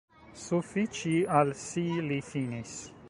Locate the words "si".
1.65-1.85